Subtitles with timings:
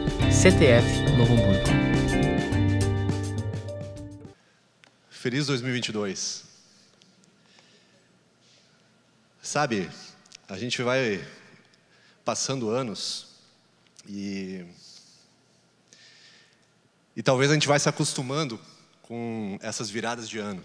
[5.11, 6.45] Feliz 2022.
[9.39, 9.87] Sabe,
[10.47, 11.23] a gente vai
[12.25, 13.27] passando anos
[14.07, 14.65] e
[17.19, 18.57] e talvez a gente vai se acostumando
[19.01, 20.63] com essas viradas de ano.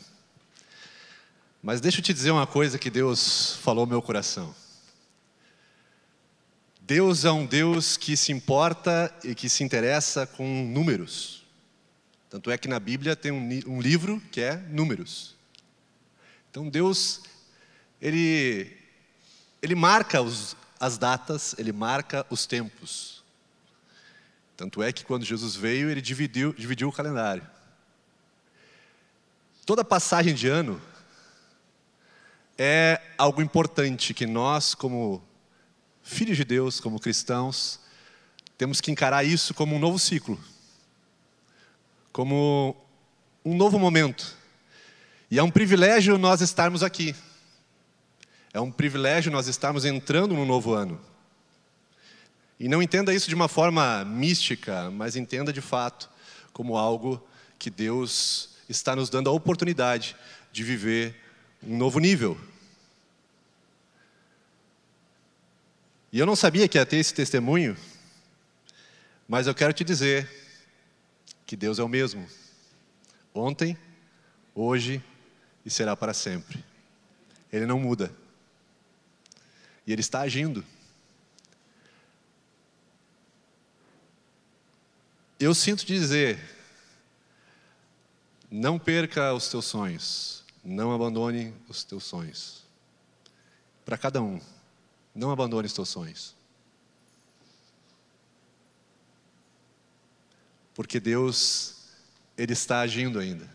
[1.60, 4.54] Mas deixa eu te dizer uma coisa que Deus falou no meu coração.
[6.80, 11.42] Deus é um Deus que se importa e que se interessa com números.
[12.30, 15.34] Tanto é que na Bíblia tem um, um livro que é Números.
[16.52, 17.22] Então Deus,
[18.00, 18.70] Ele,
[19.60, 23.13] ele marca os, as datas, Ele marca os tempos.
[24.56, 27.44] Tanto é que quando Jesus veio, ele dividiu, dividiu o calendário.
[29.66, 30.80] Toda passagem de ano
[32.56, 35.22] é algo importante que nós, como
[36.02, 37.80] filhos de Deus, como cristãos,
[38.56, 40.38] temos que encarar isso como um novo ciclo,
[42.12, 42.76] como
[43.44, 44.36] um novo momento.
[45.30, 47.16] E é um privilégio nós estarmos aqui.
[48.52, 51.00] É um privilégio nós estarmos entrando no novo ano.
[52.58, 56.08] E não entenda isso de uma forma mística, mas entenda de fato
[56.52, 57.26] como algo
[57.58, 60.16] que Deus está nos dando a oportunidade
[60.52, 61.16] de viver
[61.62, 62.38] um novo nível.
[66.12, 67.76] E eu não sabia que ia ter esse testemunho,
[69.26, 70.30] mas eu quero te dizer
[71.44, 72.26] que Deus é o mesmo.
[73.34, 73.76] Ontem,
[74.54, 75.02] hoje
[75.66, 76.64] e será para sempre.
[77.52, 78.14] Ele não muda.
[79.86, 80.64] E Ele está agindo.
[85.38, 86.38] Eu sinto dizer,
[88.50, 92.62] não perca os teus sonhos, não abandone os teus sonhos.
[93.84, 94.40] Para cada um,
[95.14, 96.34] não abandone os teus sonhos.
[100.72, 101.76] Porque Deus,
[102.38, 103.48] Ele está agindo ainda.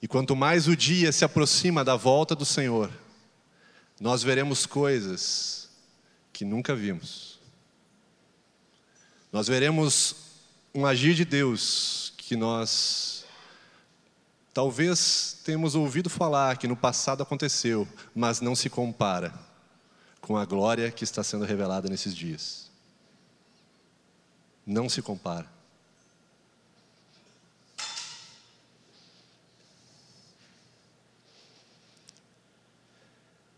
[0.00, 2.90] E quanto mais o dia se aproxima da volta do Senhor,
[4.00, 5.70] nós veremos coisas
[6.32, 7.33] que nunca vimos.
[9.34, 10.14] Nós veremos
[10.72, 13.24] um agir de Deus que nós
[14.52, 19.34] talvez temos ouvido falar que no passado aconteceu, mas não se compara
[20.20, 22.70] com a glória que está sendo revelada nesses dias.
[24.64, 25.48] Não se compara.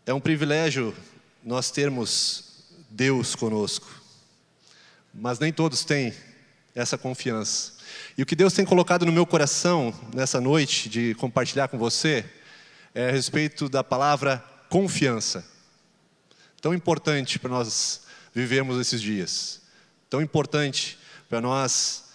[0.07, 0.97] É um privilégio
[1.43, 3.96] nós termos Deus conosco
[5.17, 6.13] mas nem todos têm
[6.75, 7.73] essa confiança.
[8.17, 12.23] E o que Deus tem colocado no meu coração nessa noite de compartilhar com você
[12.93, 15.43] é a respeito da palavra confiança.
[16.61, 18.01] Tão importante para nós
[18.33, 19.61] vivermos esses dias.
[20.09, 22.05] Tão importante para nós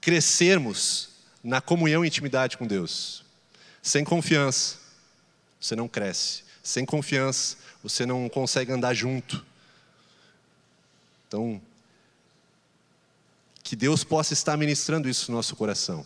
[0.00, 1.08] crescermos
[1.42, 3.24] na comunhão e intimidade com Deus.
[3.82, 4.76] Sem confiança,
[5.58, 6.44] você não cresce.
[6.62, 9.44] Sem confiança, você não consegue andar junto.
[11.26, 11.60] Então,
[13.70, 16.04] que Deus possa estar ministrando isso no nosso coração.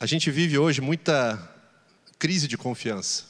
[0.00, 1.38] A gente vive hoje muita
[2.18, 3.26] crise de confiança.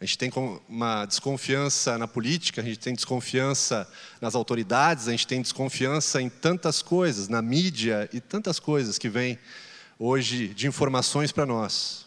[0.00, 0.32] A gente tem
[0.68, 3.88] uma desconfiança na política, a gente tem desconfiança
[4.20, 9.08] nas autoridades, a gente tem desconfiança em tantas coisas, na mídia e tantas coisas que
[9.08, 9.38] vêm
[9.96, 12.04] hoje de informações para nós.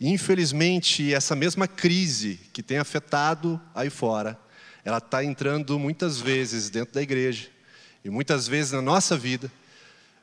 [0.00, 4.40] E, infelizmente, essa mesma crise que tem afetado aí fora,
[4.88, 7.50] ela está entrando muitas vezes dentro da igreja
[8.02, 9.52] e muitas vezes na nossa vida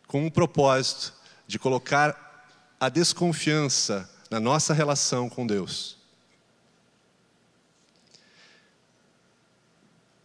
[0.07, 1.13] com um propósito
[1.45, 5.97] de colocar a desconfiança na nossa relação com Deus.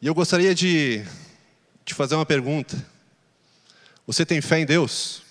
[0.00, 1.04] E eu gostaria de
[1.84, 2.82] te fazer uma pergunta.
[4.06, 5.22] Você tem fé em Deus?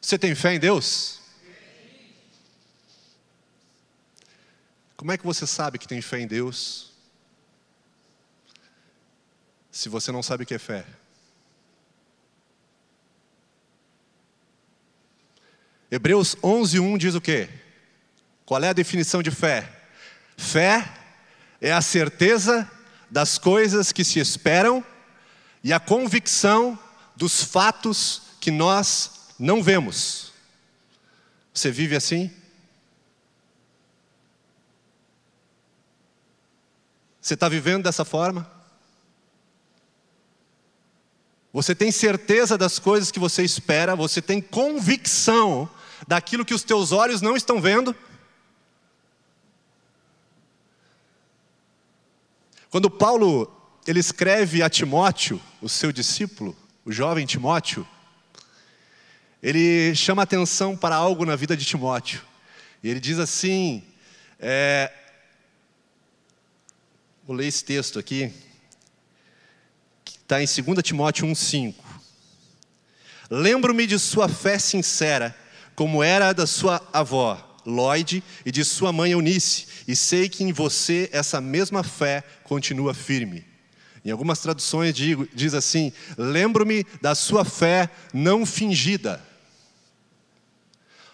[0.00, 1.19] Você tem fé em Deus?
[5.00, 6.90] Como é que você sabe que tem fé em Deus?
[9.70, 10.84] Se você não sabe o que é fé.
[15.90, 17.48] Hebreus 11:1 diz o quê?
[18.44, 19.74] Qual é a definição de fé?
[20.36, 20.86] Fé
[21.62, 22.70] é a certeza
[23.10, 24.84] das coisas que se esperam
[25.64, 26.78] e a convicção
[27.16, 30.34] dos fatos que nós não vemos.
[31.54, 32.30] Você vive assim?
[37.20, 38.50] Você está vivendo dessa forma?
[41.52, 45.68] Você tem certeza das coisas que você espera, você tem convicção
[46.06, 47.94] daquilo que os teus olhos não estão vendo?
[52.70, 53.52] Quando Paulo
[53.86, 57.86] ele escreve a Timóteo, o seu discípulo, o jovem Timóteo,
[59.42, 62.22] ele chama atenção para algo na vida de Timóteo.
[62.82, 63.82] E ele diz assim:
[64.38, 64.92] é,
[67.30, 68.32] vou ler esse texto aqui,
[70.04, 71.76] que está em 2 Timóteo 1,5.
[73.30, 75.32] Lembro-me de sua fé sincera,
[75.76, 80.42] como era a da sua avó, Lloyd, e de sua mãe Eunice, e sei que
[80.42, 83.46] em você essa mesma fé continua firme.
[84.04, 89.24] Em algumas traduções digo, diz assim: lembro-me da sua fé não fingida.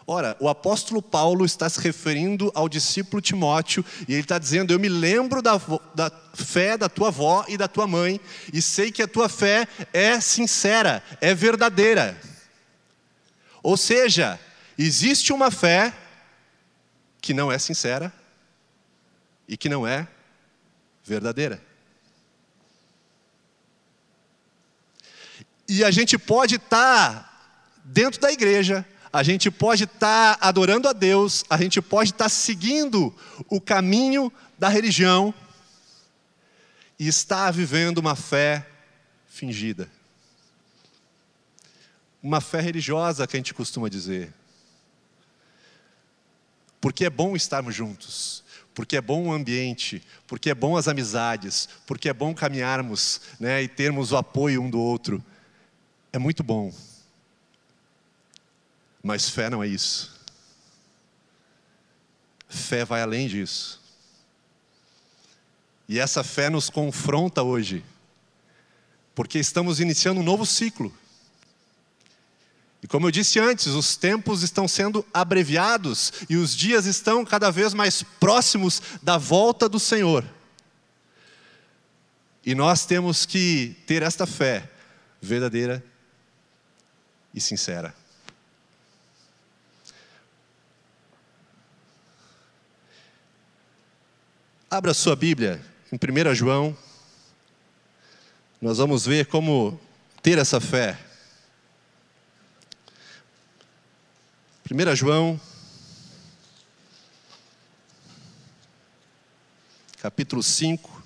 [0.08, 4.78] Ora, o apóstolo Paulo está se referindo ao discípulo Timóteo e ele está dizendo: Eu
[4.78, 5.60] me lembro da,
[5.94, 8.20] da, fé da tua avó e da tua mãe,
[8.52, 12.16] e sei que a tua fé é sincera, é verdadeira.
[13.64, 14.38] Ou seja,
[14.78, 15.92] existe uma fé
[17.20, 18.12] que não é sincera
[19.48, 20.06] e que não é
[21.02, 21.60] verdadeira.
[25.68, 27.48] E a gente pode estar tá
[27.84, 32.24] dentro da igreja, a gente pode estar tá adorando a Deus, a gente pode estar
[32.24, 33.14] tá seguindo
[33.48, 35.32] o caminho da religião
[36.98, 38.66] e estar vivendo uma fé
[39.28, 39.90] fingida.
[42.22, 44.32] Uma fé religiosa que a gente costuma dizer.
[46.80, 48.42] Porque é bom estarmos juntos,
[48.74, 53.62] porque é bom o ambiente, porque é bom as amizades, porque é bom caminharmos né,
[53.62, 55.22] e termos o apoio um do outro.
[56.12, 56.72] É muito bom.
[59.06, 60.12] Mas fé não é isso.
[62.48, 63.80] Fé vai além disso.
[65.88, 67.84] E essa fé nos confronta hoje,
[69.14, 70.92] porque estamos iniciando um novo ciclo.
[72.82, 77.48] E como eu disse antes, os tempos estão sendo abreviados e os dias estão cada
[77.48, 80.24] vez mais próximos da volta do Senhor.
[82.44, 84.68] E nós temos que ter esta fé
[85.22, 85.80] verdadeira
[87.32, 87.94] e sincera.
[94.68, 96.76] Abra sua Bíblia em 1 João.
[98.60, 99.80] Nós vamos ver como
[100.20, 100.98] ter essa fé.
[104.68, 105.40] 1 João,
[110.02, 111.04] capítulo 5.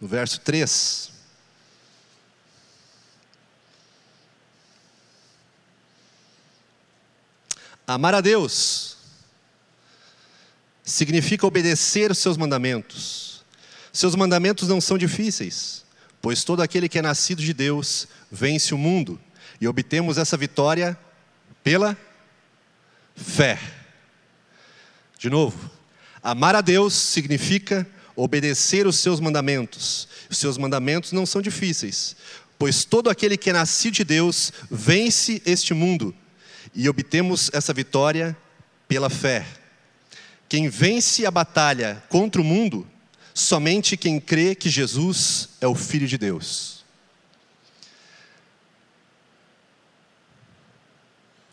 [0.00, 1.15] No verso 3.
[7.86, 8.96] Amar a Deus
[10.82, 13.44] significa obedecer os seus mandamentos.
[13.92, 15.84] Seus mandamentos não são difíceis,
[16.20, 19.20] pois todo aquele que é nascido de Deus vence o mundo,
[19.60, 20.98] e obtemos essa vitória
[21.62, 21.96] pela
[23.14, 23.58] fé.
[25.18, 25.70] De novo,
[26.22, 27.86] amar a Deus significa
[28.16, 30.08] obedecer os seus mandamentos.
[30.28, 32.16] Os seus mandamentos não são difíceis,
[32.58, 36.14] pois todo aquele que é nascido de Deus vence este mundo
[36.76, 38.36] e obtemos essa vitória
[38.86, 39.46] pela fé.
[40.48, 42.86] Quem vence a batalha contra o mundo,
[43.34, 46.84] somente quem crê que Jesus é o Filho de Deus.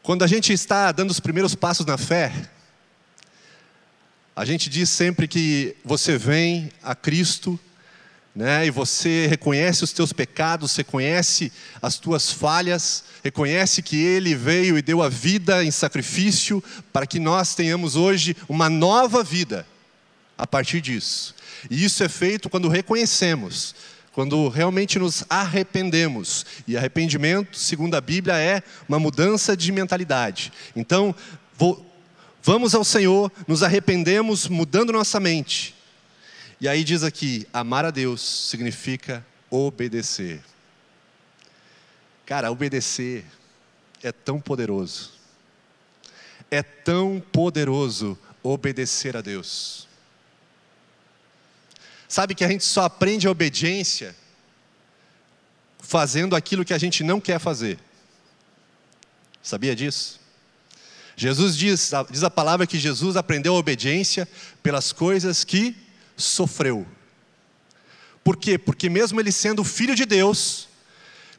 [0.03, 2.49] Quando a gente está dando os primeiros passos na fé,
[4.35, 7.57] a gente diz sempre que você vem a Cristo
[8.35, 8.65] né?
[8.65, 14.81] E você reconhece os teus pecados, reconhece as tuas falhas, reconhece que Ele veio e
[14.81, 19.67] deu a vida em sacrifício para que nós tenhamos hoje uma nova vida
[20.37, 21.35] a partir disso.
[21.69, 23.75] E isso é feito quando reconhecemos,
[24.11, 26.45] quando realmente nos arrependemos.
[26.67, 30.51] E arrependimento, segundo a Bíblia, é uma mudança de mentalidade.
[30.75, 31.15] Então,
[31.55, 31.85] vou,
[32.41, 35.75] vamos ao Senhor, nos arrependemos, mudando nossa mente
[36.63, 40.41] e aí diz aqui: amar a Deus significa obedecer.
[42.25, 43.25] Cara, obedecer
[44.01, 45.11] é tão poderoso.
[46.49, 49.89] É tão poderoso obedecer a Deus.
[52.07, 54.15] Sabe que a gente só aprende a obediência
[55.79, 57.77] fazendo aquilo que a gente não quer fazer.
[59.41, 60.17] Sabia disso?
[61.17, 64.25] Jesus diz, diz a palavra que Jesus aprendeu a obediência
[64.63, 65.82] pelas coisas que
[66.15, 66.87] sofreu.
[68.23, 68.57] Por quê?
[68.57, 70.69] Porque mesmo ele sendo filho de Deus,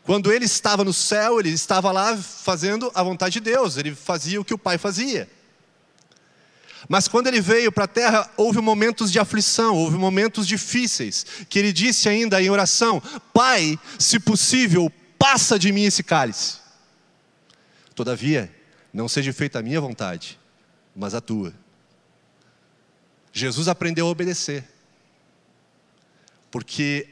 [0.03, 4.41] quando ele estava no céu, ele estava lá fazendo a vontade de Deus, ele fazia
[4.41, 5.29] o que o pai fazia.
[6.89, 11.59] Mas quando ele veio para a terra, houve momentos de aflição, houve momentos difíceis, que
[11.59, 13.03] ele disse ainda em oração:
[13.33, 16.59] Pai, se possível, passa de mim esse cálice.
[17.95, 18.55] Todavia,
[18.93, 20.39] não seja feita a minha vontade,
[20.95, 21.55] mas a tua.
[23.37, 24.65] Jesus aprendeu a obedecer,
[26.53, 27.09] porque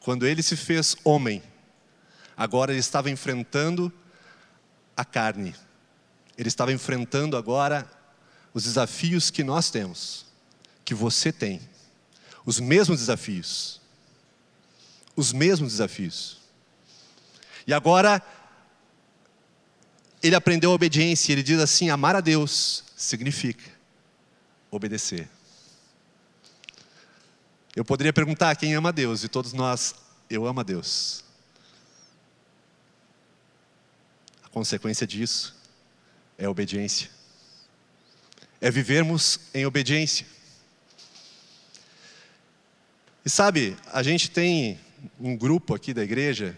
[0.00, 1.42] quando ele se fez homem,
[2.36, 3.90] agora ele estava enfrentando
[4.94, 5.56] a carne,
[6.36, 7.90] ele estava enfrentando agora
[8.52, 10.26] os desafios que nós temos,
[10.84, 11.62] que você tem,
[12.44, 13.80] os mesmos desafios.
[15.16, 16.38] Os mesmos desafios.
[17.66, 18.22] E agora,
[20.22, 23.64] ele aprendeu a obediência, ele diz assim: amar a Deus significa
[24.70, 25.28] obedecer.
[27.78, 29.94] Eu poderia perguntar quem ama Deus, e todos nós,
[30.28, 31.24] eu amo a Deus.
[34.42, 35.54] A consequência disso
[36.36, 37.18] é a obediência
[38.60, 40.26] é vivermos em obediência.
[43.24, 44.78] E sabe, a gente tem
[45.20, 46.56] um grupo aqui da igreja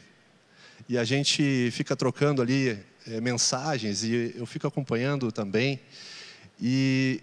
[0.89, 5.79] e a gente fica trocando ali é, mensagens e eu fico acompanhando também.
[6.61, 7.21] E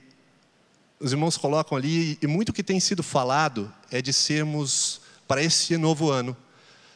[0.99, 5.77] os irmãos colocam ali, e muito que tem sido falado é de sermos, para esse
[5.77, 6.35] novo ano,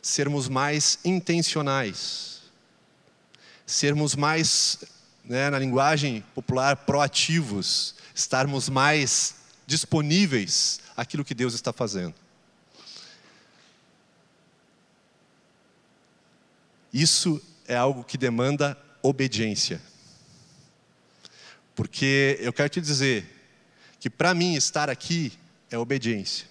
[0.01, 2.41] sermos mais intencionais,
[3.65, 4.79] sermos mais
[5.23, 9.35] né, na linguagem popular, proativos, estarmos mais
[9.67, 12.15] disponíveis àquilo que Deus está fazendo.
[16.91, 19.81] Isso é algo que demanda obediência.
[21.73, 23.40] Porque eu quero te dizer
[24.01, 25.31] que para mim estar aqui
[25.69, 26.47] é obediência.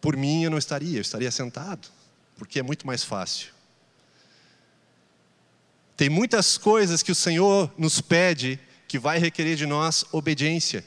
[0.00, 1.88] Por mim eu não estaria, eu estaria sentado,
[2.36, 3.52] porque é muito mais fácil.
[5.96, 10.84] Tem muitas coisas que o Senhor nos pede que vai requerer de nós obediência.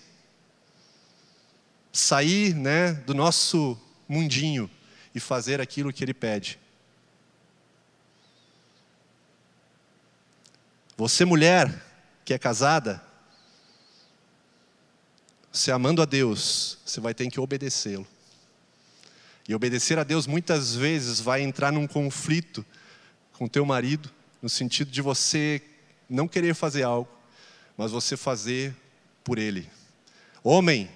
[1.91, 4.71] Sair, né, do nosso mundinho
[5.13, 6.57] e fazer aquilo que ele pede.
[10.95, 11.84] Você mulher
[12.25, 13.01] que é casada,
[15.51, 18.05] se amando a Deus, você vai ter que obedecê-lo.
[19.47, 22.65] E obedecer a Deus muitas vezes vai entrar num conflito
[23.33, 25.61] com teu marido, no sentido de você
[26.09, 27.09] não querer fazer algo,
[27.77, 28.75] mas você fazer
[29.23, 29.69] por ele.
[30.43, 30.89] Homem,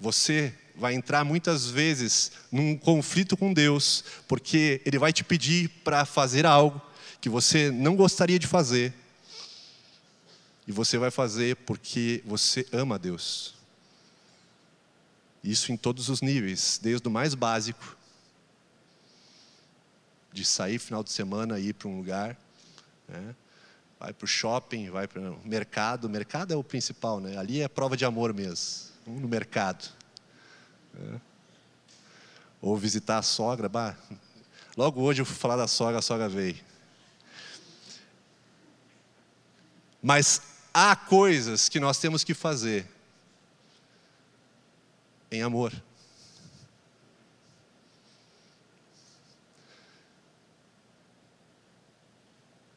[0.00, 6.04] você vai entrar muitas vezes num conflito com Deus, porque ele vai te pedir para
[6.04, 6.82] fazer algo
[7.20, 8.92] que você não gostaria de fazer.
[10.66, 13.54] E você vai fazer porque você ama a Deus.
[15.44, 17.96] Isso em todos os níveis, desde o mais básico,
[20.32, 22.36] de sair final de semana e ir para um lugar,
[23.08, 23.34] né?
[23.98, 26.04] Vai para o shopping, vai para o mercado.
[26.04, 27.38] O mercado é o principal, né?
[27.38, 28.90] Ali é prova de amor mesmo.
[29.06, 29.88] Um no mercado.
[30.92, 31.20] Né?
[32.60, 33.68] Ou visitar a sogra.
[33.68, 33.96] Bah,
[34.76, 36.58] logo hoje eu fui falar da sogra, a sogra veio.
[40.02, 42.86] Mas há coisas que nós temos que fazer
[45.32, 45.72] em amor.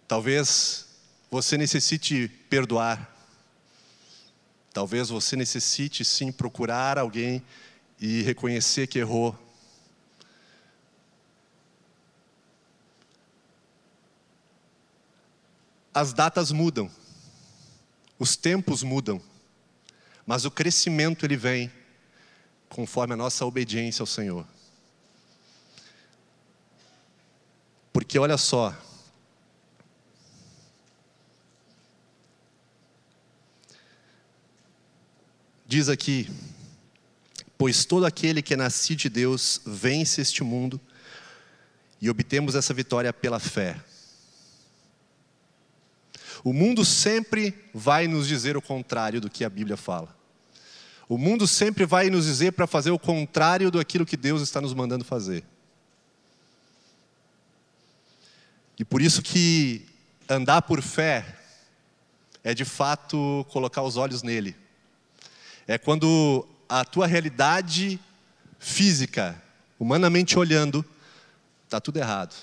[0.08, 0.88] Talvez
[1.30, 3.14] você necessite perdoar.
[4.74, 7.46] Talvez você necessite sim procurar alguém
[8.00, 9.38] e reconhecer que errou.
[15.94, 16.90] As datas mudam,
[18.20, 19.20] os tempos mudam,
[20.28, 21.72] mas o crescimento ele vem
[22.68, 24.46] conforme a nossa obediência ao Senhor.
[27.92, 28.76] Porque olha só,
[35.70, 36.28] Diz aqui:
[37.56, 40.82] Pois todo aquele que é nascido de Deus vence este mundo
[42.02, 43.80] e obtemos essa vitória pela fé.
[46.44, 50.16] O mundo sempre vai nos dizer o contrário do que a Bíblia fala.
[51.08, 54.74] O mundo sempre vai nos dizer para fazer o contrário daquilo que Deus está nos
[54.74, 55.44] mandando fazer.
[58.78, 59.86] E por isso que
[60.30, 61.38] andar por fé
[62.44, 64.56] é de fato colocar os olhos nele
[65.70, 68.00] é quando a tua realidade
[68.58, 69.40] física,
[69.80, 70.84] humanamente olhando,
[71.64, 72.36] está tudo errado.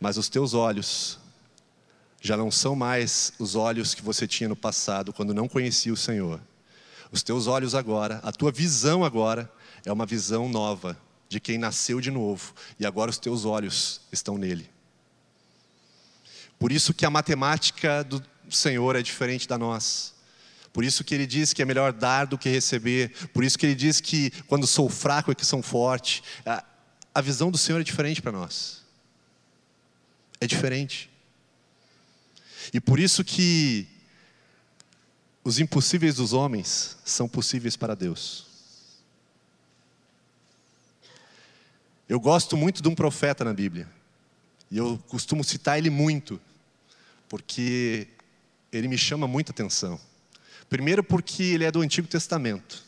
[0.00, 1.18] Mas os teus olhos
[2.20, 5.96] já não são mais os olhos que você tinha no passado, quando não conhecia o
[5.96, 6.40] Senhor.
[7.12, 9.50] Os teus olhos agora, a tua visão agora,
[9.84, 10.98] é uma visão nova
[11.28, 14.68] de quem nasceu de novo, e agora os teus olhos estão nele.
[16.58, 20.12] Por isso que a matemática do Senhor é diferente da nossa.
[20.72, 23.10] Por isso que ele diz que é melhor dar do que receber.
[23.32, 26.22] Por isso que ele diz que quando sou fraco é que sou forte.
[27.14, 28.85] A, visão do Senhor é diferente para nós.
[30.40, 31.10] É diferente.
[32.72, 33.86] E por isso que
[35.44, 38.46] os impossíveis dos homens são possíveis para Deus.
[42.08, 43.88] Eu gosto muito de um profeta na Bíblia.
[44.70, 46.40] E eu costumo citar ele muito,
[47.28, 48.08] porque
[48.72, 50.00] ele me chama muita atenção.
[50.68, 52.84] Primeiro, porque ele é do Antigo Testamento.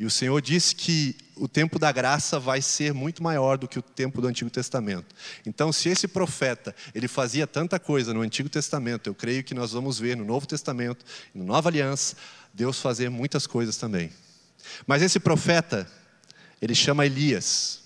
[0.00, 3.78] E o Senhor disse que o tempo da graça vai ser muito maior do que
[3.78, 5.14] o tempo do Antigo Testamento.
[5.44, 9.72] Então, se esse profeta ele fazia tanta coisa no Antigo Testamento, eu creio que nós
[9.72, 11.04] vamos ver no Novo Testamento,
[11.34, 12.16] na Nova Aliança,
[12.54, 14.10] Deus fazer muitas coisas também.
[14.86, 15.86] Mas esse profeta,
[16.62, 17.82] ele chama Elias.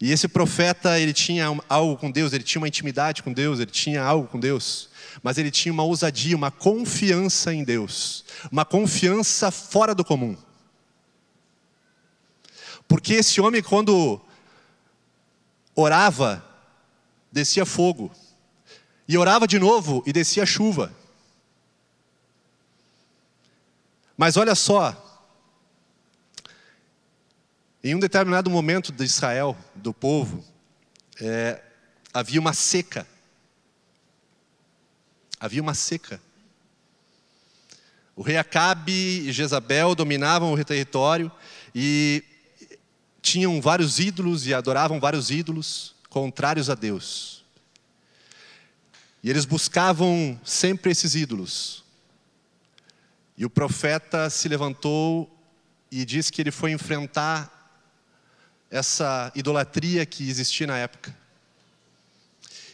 [0.00, 3.72] E esse profeta, ele tinha algo com Deus, ele tinha uma intimidade com Deus, ele
[3.72, 4.88] tinha algo com Deus
[5.22, 10.36] mas ele tinha uma ousadia, uma confiança em Deus, uma confiança fora do comum.
[12.94, 14.20] Porque esse homem, quando
[15.74, 16.44] orava,
[17.32, 18.08] descia fogo,
[19.08, 20.94] e orava de novo e descia chuva.
[24.16, 24.94] Mas olha só,
[27.82, 30.44] em um determinado momento de Israel, do povo,
[31.20, 31.60] é,
[32.12, 33.04] havia uma seca.
[35.40, 36.20] Havia uma seca.
[38.14, 41.32] O rei Acabe e Jezabel dominavam o território
[41.74, 42.22] e
[43.24, 47.42] tinham vários ídolos e adoravam vários ídolos contrários a Deus.
[49.22, 51.82] E eles buscavam sempre esses ídolos.
[53.34, 55.34] E o profeta se levantou
[55.90, 57.50] e disse que ele foi enfrentar
[58.70, 61.16] essa idolatria que existia na época.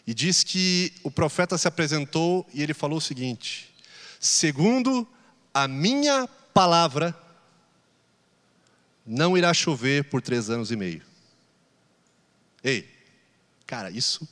[0.05, 3.73] E diz que o profeta se apresentou e ele falou o seguinte:
[4.19, 5.07] segundo
[5.55, 7.17] a minha palavra,
[9.12, 11.03] não irá chover por três anos e meio.
[12.62, 12.88] Ei,
[13.66, 14.29] cara, isso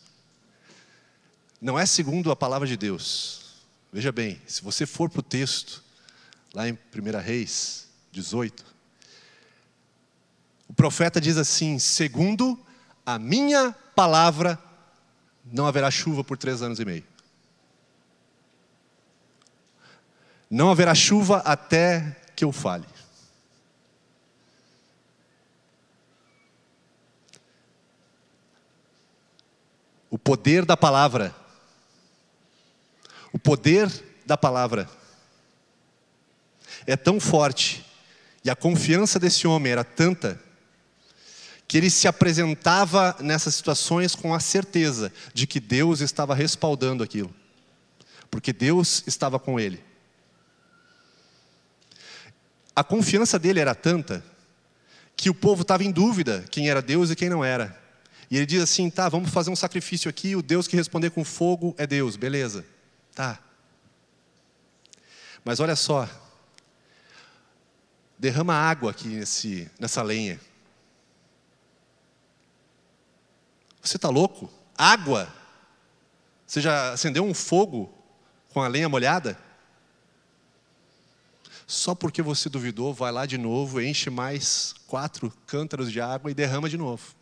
[1.60, 3.64] não é segundo a palavra de Deus.
[3.92, 5.82] Veja bem, se você for para o texto,
[6.54, 8.64] lá em 1 Reis 18,
[10.68, 12.56] o profeta diz assim: segundo
[13.04, 14.62] a minha palavra,
[15.44, 17.04] não haverá chuva por três anos e meio.
[20.48, 22.86] Não haverá chuva até que eu fale.
[30.10, 31.34] O poder da palavra.
[33.32, 33.90] O poder
[34.24, 34.88] da palavra
[36.86, 37.84] é tão forte
[38.44, 40.40] e a confiança desse homem era tanta
[41.66, 47.34] que ele se apresentava nessas situações com a certeza de que Deus estava respaldando aquilo,
[48.30, 49.84] porque Deus estava com ele.
[52.74, 54.24] A confiança dele era tanta
[55.14, 57.78] que o povo estava em dúvida quem era Deus e quem não era.
[58.30, 61.24] E ele diz assim: tá, vamos fazer um sacrifício aqui, o Deus que responder com
[61.24, 62.64] fogo é Deus, beleza,
[63.14, 63.38] tá.
[65.44, 66.08] Mas olha só,
[68.18, 70.40] derrama água aqui nesse, nessa lenha.
[73.82, 74.50] Você está louco?
[74.76, 75.32] Água?
[76.46, 77.92] Você já acendeu um fogo
[78.52, 79.38] com a lenha molhada?
[81.66, 86.34] Só porque você duvidou, vai lá de novo, enche mais quatro cântaros de água e
[86.34, 87.17] derrama de novo.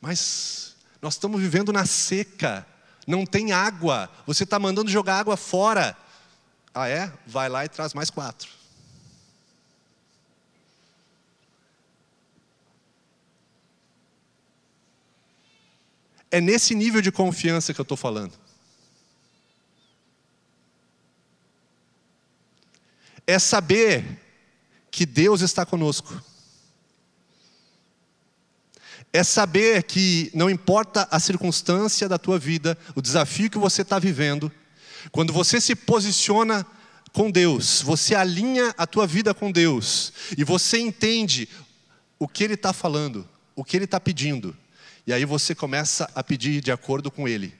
[0.00, 2.66] Mas nós estamos vivendo na seca,
[3.06, 5.96] não tem água, você está mandando jogar água fora.
[6.74, 7.12] Ah, é?
[7.26, 8.50] Vai lá e traz mais quatro.
[16.30, 18.34] É nesse nível de confiança que eu estou falando.
[23.26, 24.20] É saber
[24.90, 26.22] que Deus está conosco.
[29.16, 33.98] É saber que não importa a circunstância da tua vida, o desafio que você está
[33.98, 34.52] vivendo,
[35.10, 36.66] quando você se posiciona
[37.14, 41.48] com Deus, você alinha a tua vida com Deus, e você entende
[42.18, 44.54] o que Ele está falando, o que Ele está pedindo,
[45.06, 47.54] e aí você começa a pedir de acordo com ele.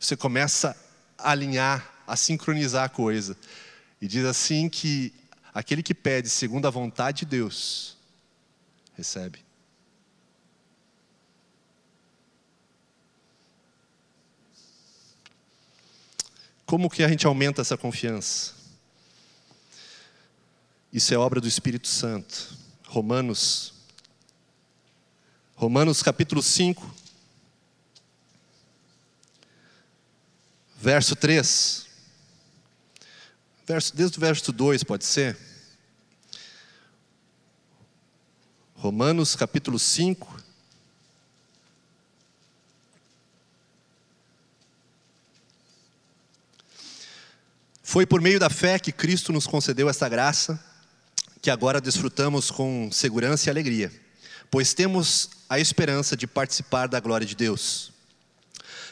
[0.00, 0.76] Você começa
[1.16, 3.36] a alinhar, a sincronizar a coisa.
[4.02, 5.14] E diz assim que
[5.54, 7.96] aquele que pede segundo a vontade de Deus,
[8.96, 9.45] recebe.
[16.66, 18.52] Como que a gente aumenta essa confiança?
[20.92, 22.54] Isso é obra do Espírito Santo.
[22.84, 23.72] Romanos
[25.54, 26.94] Romanos capítulo 5.
[30.86, 31.86] verso 3.
[33.66, 35.36] Verso, desde o verso 2, pode ser?
[38.76, 40.35] Romanos capítulo 5.
[47.88, 50.58] Foi por meio da fé que Cristo nos concedeu esta graça,
[51.40, 53.92] que agora desfrutamos com segurança e alegria,
[54.50, 57.92] pois temos a esperança de participar da glória de Deus.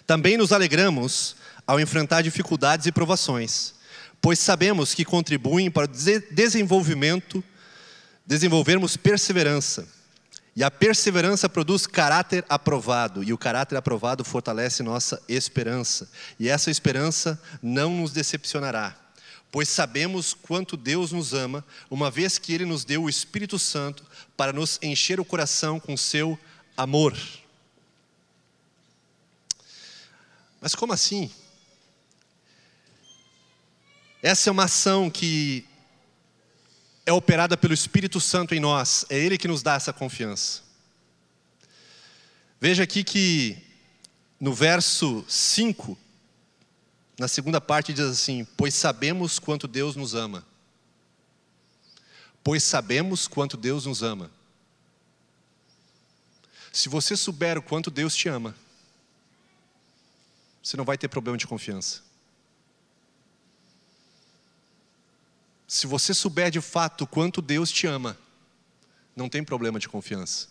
[0.06, 1.34] Também nos alegramos
[1.66, 3.74] ao enfrentar dificuldades e provações,
[4.22, 7.42] pois sabemos que contribuem para o desenvolvimento,
[8.24, 9.88] desenvolvermos perseverança.
[10.56, 16.08] E a perseverança produz caráter aprovado, e o caráter aprovado fortalece nossa esperança.
[16.38, 18.96] E essa esperança não nos decepcionará,
[19.50, 24.04] pois sabemos quanto Deus nos ama, uma vez que Ele nos deu o Espírito Santo
[24.36, 26.38] para nos encher o coração com seu
[26.76, 27.16] amor.
[30.60, 31.30] Mas como assim?
[34.22, 35.66] Essa é uma ação que
[37.06, 40.62] é operada pelo Espírito Santo em nós, é Ele que nos dá essa confiança.
[42.60, 43.58] Veja aqui que
[44.40, 45.98] no verso 5,
[47.18, 50.44] na segunda parte diz assim: Pois sabemos quanto Deus nos ama.
[52.42, 54.30] Pois sabemos quanto Deus nos ama.
[56.72, 58.54] Se você souber o quanto Deus te ama,
[60.62, 62.02] você não vai ter problema de confiança.
[65.66, 68.16] Se você souber de fato quanto Deus te ama,
[69.16, 70.48] não tem problema de confiança.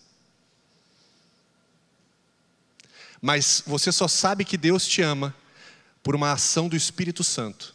[3.21, 5.33] Mas você só sabe que Deus te ama
[6.01, 7.73] por uma ação do Espírito Santo.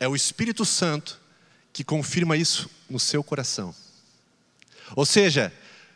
[0.00, 1.20] É o Espírito Santo
[1.72, 3.74] que confirma isso no seu coração.
[4.96, 5.52] Ou seja,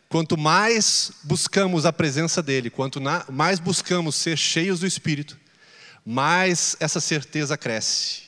[0.09, 3.00] quanto mais buscamos a presença dEle, quanto
[3.31, 5.38] mais buscamos ser cheios do Espírito,
[6.05, 8.25] mais essa certeza cresce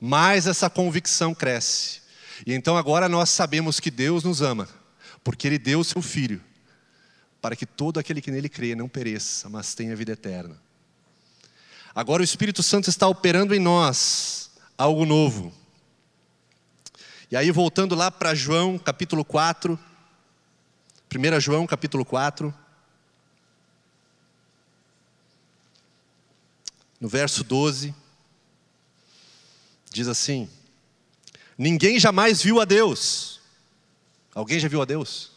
[0.00, 2.00] mais essa convicção cresce.
[2.46, 4.68] E então agora nós sabemos que Deus nos ama,
[5.24, 6.40] porque Ele deu o seu Filho,
[7.40, 10.60] para que todo aquele que nele crê não pereça, mas tenha vida eterna.
[11.94, 15.52] Agora o Espírito Santo está operando em nós algo novo.
[17.30, 19.78] E aí, voltando lá para João capítulo 4,
[21.14, 22.54] 1 João capítulo 4,
[27.00, 27.94] no verso 12.
[29.90, 30.48] Diz assim:
[31.56, 33.40] Ninguém jamais viu a Deus.
[34.34, 35.32] Alguém já viu a Deus?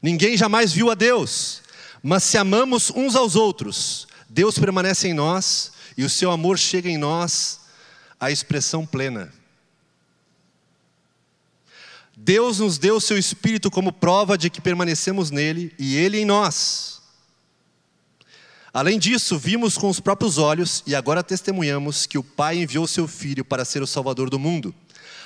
[0.00, 1.62] Ninguém jamais viu a Deus,
[2.02, 6.88] mas se amamos uns aos outros, Deus permanece em nós e o seu amor chega
[6.88, 7.60] em nós
[8.20, 9.32] à expressão plena.
[12.16, 16.24] Deus nos deu o seu Espírito como prova de que permanecemos nele e ele em
[16.24, 17.02] nós.
[18.76, 23.08] Além disso, vimos com os próprios olhos e agora testemunhamos que o Pai enviou seu
[23.08, 24.74] Filho para ser o Salvador do mundo.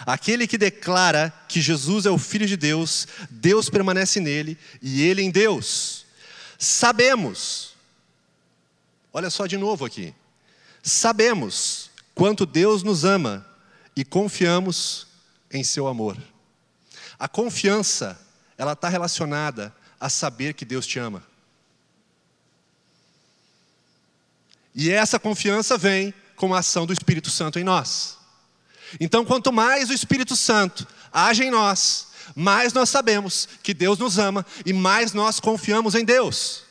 [0.06, 5.20] Aquele que declara que Jesus é o Filho de Deus, Deus permanece nele e ele
[5.20, 6.06] em Deus.
[6.60, 7.74] Sabemos,
[9.12, 10.14] olha só de novo aqui,
[10.80, 13.44] sabemos quanto Deus nos ama
[13.96, 15.08] e confiamos
[15.52, 16.16] em seu amor.
[17.18, 18.16] A confiança,
[18.56, 21.28] ela está relacionada a saber que Deus te ama.
[24.80, 28.16] E essa confiança vem com a ação do Espírito Santo em nós.
[28.98, 34.18] Então, quanto mais o Espírito Santo age em nós, mais nós sabemos que Deus nos
[34.18, 36.62] ama e mais nós confiamos em Deus.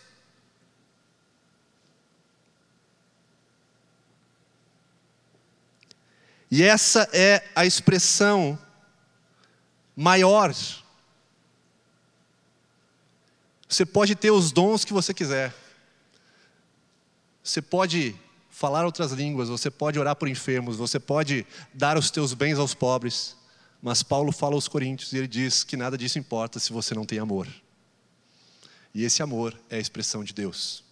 [6.49, 8.57] E essa é a expressão
[9.95, 10.51] maior.
[13.69, 15.68] Você pode ter os dons que você quiser.
[17.49, 18.15] Você pode
[18.51, 22.75] falar outras línguas, você pode orar por enfermos, você pode dar os teus bens aos
[22.75, 23.35] pobres.
[23.81, 27.07] Mas Paulo fala aos Coríntios e ele diz que nada disso importa se você não
[27.07, 27.47] tem amor.
[28.93, 30.83] E esse amor é a expressão de Deus,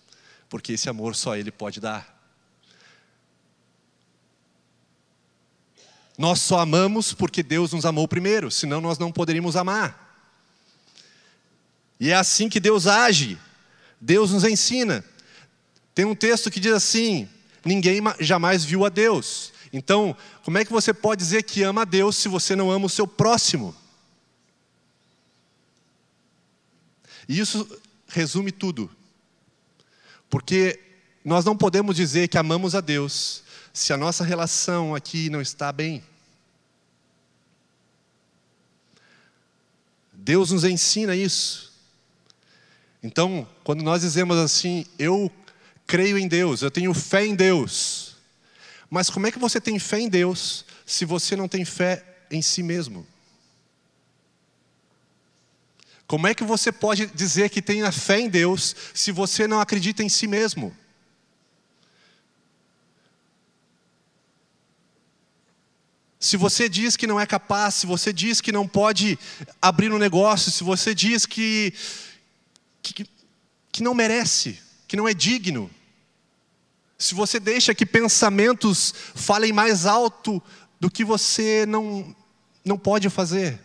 [0.50, 2.18] porque esse amor só Ele pode dar.
[6.18, 10.26] Nós só amamos porque Deus nos amou primeiro, senão nós não poderíamos amar.
[12.00, 13.38] E é assim que Deus age,
[14.02, 15.06] Deus nos ensina.
[15.98, 17.28] Tem um texto que diz assim:
[17.66, 19.52] ninguém jamais viu a Deus.
[19.74, 22.86] Então, como é que você pode dizer que ama a Deus se você não ama
[22.86, 23.76] o seu próximo?
[27.28, 27.68] E isso
[28.08, 28.92] resume tudo.
[30.30, 30.80] Porque
[31.26, 33.42] nós não podemos dizer que amamos a Deus
[33.74, 36.04] se a nossa relação aqui não está bem.
[40.14, 41.74] Deus nos ensina isso.
[43.02, 45.32] Então, quando nós dizemos assim, eu
[45.88, 48.18] creio em Deus, eu tenho fé em Deus.
[48.90, 52.42] Mas como é que você tem fé em Deus se você não tem fé em
[52.42, 53.08] si mesmo?
[56.06, 60.04] Como é que você pode dizer que tenha fé em Deus se você não acredita
[60.04, 60.76] em si mesmo?
[66.20, 69.20] Se você diz que não é capaz, se você diz que não pode
[69.62, 71.74] abrir um negócio, se você diz que,
[72.82, 73.08] que,
[73.72, 75.70] que não merece, que não é digno,
[76.98, 80.42] se você deixa que pensamentos falem mais alto
[80.80, 82.16] do que você não,
[82.66, 83.60] não pode fazer,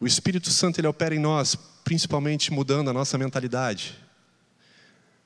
[0.00, 3.98] O Espírito Santo ele opera em nós, principalmente mudando a nossa mentalidade.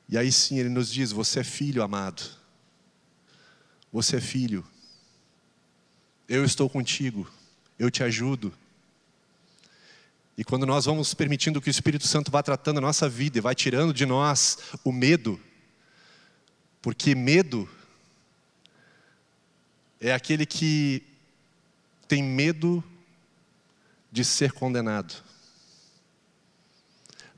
[0.09, 2.23] E aí sim ele nos diz: Você é filho amado.
[3.93, 4.67] Você é filho.
[6.29, 7.31] Eu estou contigo.
[7.79, 8.53] Eu te ajudo.
[10.37, 13.41] E quando nós vamos permitindo que o Espírito Santo vá tratando a nossa vida e
[13.41, 15.41] vai tirando de nós o medo,
[16.83, 17.69] porque medo
[20.01, 21.03] é aquele que
[22.09, 22.83] tem medo
[24.11, 25.15] de ser condenado.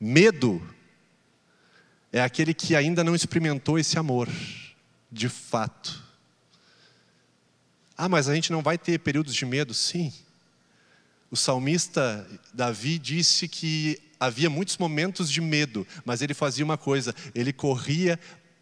[0.01, 0.61] Medo
[2.13, 4.29] é aquele que ainda não experimentou esse amor,
[5.13, 6.03] de fato.
[7.97, 9.73] Ah, mas a gente não vai ter períodos de medo?
[9.73, 10.13] Sim.
[11.31, 17.15] O salmista Davi disse que havia muitos momentos de medo, mas ele fazia uma coisa:
[17.35, 18.19] ele corria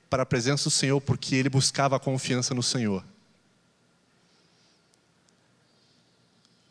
[0.09, 3.05] para a presença do Senhor porque ele buscava a confiança no Senhor.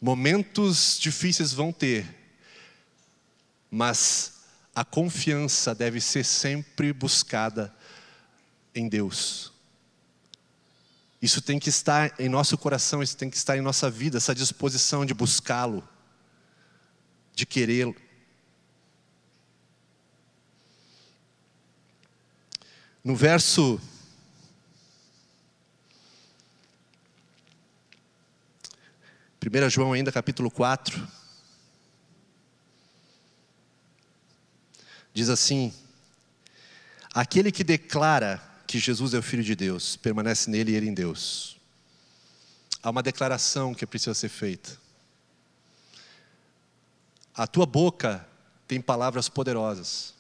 [0.02, 2.06] Momentos difíceis vão ter,
[3.72, 4.34] mas
[4.76, 7.74] a confiança deve ser sempre buscada
[8.76, 9.53] em Deus.
[11.24, 14.36] Isso tem que estar em nosso coração, isso tem que estar em nossa vida, essa
[14.36, 15.82] disposição de buscá-lo,
[17.34, 17.96] de querê-lo.
[23.02, 23.80] No verso
[29.42, 31.08] 1 João ainda capítulo 4.
[35.14, 35.74] Diz assim:
[37.14, 40.96] Aquele que declara que Jesus é o Filho de Deus, permanece nele e ele em
[40.96, 41.58] Deus.
[42.82, 44.76] Há uma declaração que precisa ser feita.
[47.36, 48.28] A tua boca
[48.68, 50.16] tem palavras poderosas.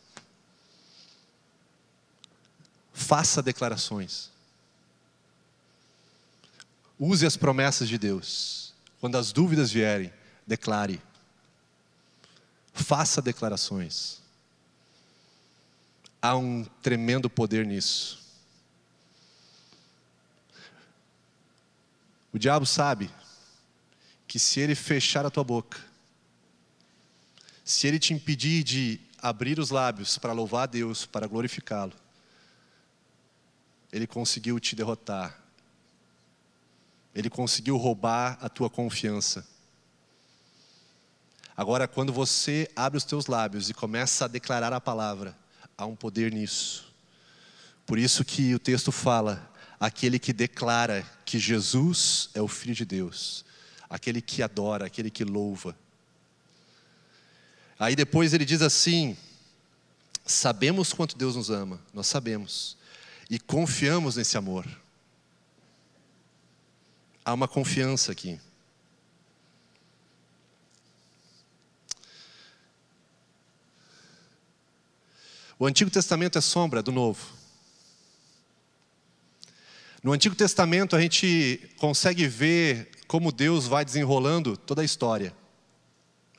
[2.94, 4.30] Faça declarações.
[7.00, 8.72] Use as promessas de Deus.
[9.02, 10.14] Quando as dúvidas vierem,
[10.46, 11.02] declare.
[12.72, 14.22] Faça declarações.
[16.22, 18.22] Há um tremendo poder nisso.
[22.34, 23.10] O diabo sabe
[24.28, 25.80] que se ele fechar a tua boca,
[27.64, 31.94] se ele te impedir de abrir os lábios para louvar a Deus, para glorificá-lo,
[33.92, 35.44] ele conseguiu te derrotar
[37.14, 39.46] ele conseguiu roubar a tua confiança.
[41.56, 45.38] Agora, quando você abre os teus lábios e começa a declarar a palavra,
[45.78, 46.92] há um poder nisso.
[47.86, 52.86] Por isso que o texto fala: aquele que declara que Jesus é o Filho de
[52.86, 53.44] Deus,
[53.90, 55.76] aquele que adora, aquele que louva.
[57.80, 59.18] Aí depois ele diz assim:
[60.24, 62.78] sabemos quanto Deus nos ama, nós sabemos,
[63.32, 64.64] e confiamos nesse amor.
[67.26, 68.40] Há uma confiança aqui.
[75.58, 77.43] O Antigo Testamento é sombra do Novo.
[80.04, 85.34] No Antigo Testamento a gente consegue ver como Deus vai desenrolando toda a história,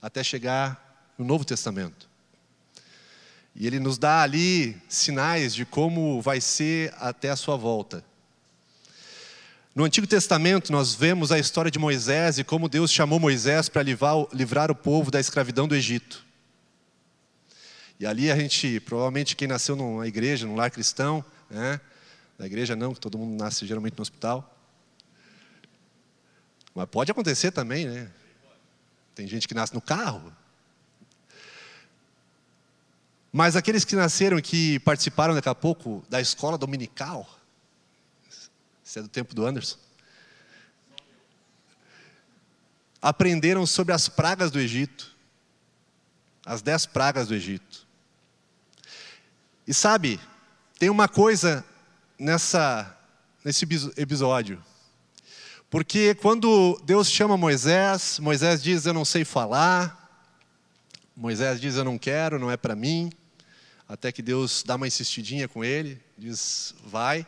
[0.02, 2.06] até chegar no Novo Testamento.
[3.56, 8.04] E ele nos dá ali sinais de como vai ser até a sua volta.
[9.74, 13.82] No Antigo Testamento, nós vemos a história de Moisés e como Deus chamou Moisés para
[13.82, 16.22] livrar o povo da escravidão do Egito.
[17.98, 21.80] E ali a gente, provavelmente quem nasceu numa igreja, num lar cristão, né?
[22.38, 24.50] Na igreja não, que todo mundo nasce geralmente no hospital.
[26.74, 28.10] Mas pode acontecer também, né?
[29.14, 30.34] Tem gente que nasce no carro.
[33.32, 37.28] Mas aqueles que nasceram e que participaram daqui a pouco da escola dominical,
[38.82, 39.78] se é do tempo do Anderson.
[43.00, 45.14] Aprenderam sobre as pragas do Egito.
[46.44, 47.86] As dez pragas do Egito.
[49.66, 50.20] E sabe,
[50.78, 51.64] tem uma coisa
[52.18, 52.96] nessa,
[53.44, 54.62] nesse episódio.
[55.70, 60.00] Porque quando Deus chama Moisés, Moisés diz: Eu não sei falar.
[61.16, 63.10] Moisés diz: Eu não quero, não é para mim.
[63.88, 67.26] Até que Deus dá uma insistidinha com ele, diz: Vai.